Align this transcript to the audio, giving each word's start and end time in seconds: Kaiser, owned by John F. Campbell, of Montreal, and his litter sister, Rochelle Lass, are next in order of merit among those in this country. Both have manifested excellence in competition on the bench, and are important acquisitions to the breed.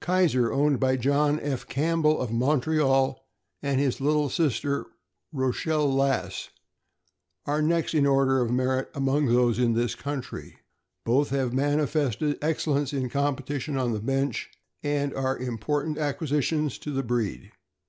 Kaiser, 0.00 0.52
owned 0.52 0.78
by 0.78 0.94
John 0.96 1.40
F. 1.40 1.66
Campbell, 1.66 2.20
of 2.20 2.30
Montreal, 2.30 3.20
and 3.60 3.80
his 3.80 4.00
litter 4.00 4.30
sister, 4.32 4.86
Rochelle 5.32 5.92
Lass, 5.92 6.50
are 7.46 7.60
next 7.60 7.92
in 7.92 8.06
order 8.06 8.40
of 8.40 8.52
merit 8.52 8.88
among 8.94 9.26
those 9.26 9.58
in 9.58 9.72
this 9.74 9.96
country. 9.96 10.56
Both 11.04 11.30
have 11.30 11.52
manifested 11.52 12.38
excellence 12.40 12.92
in 12.92 13.08
competition 13.10 13.76
on 13.76 13.90
the 13.92 13.98
bench, 13.98 14.50
and 14.84 15.12
are 15.14 15.36
important 15.36 15.98
acquisitions 15.98 16.78
to 16.78 16.92
the 16.92 17.02
breed. 17.02 17.50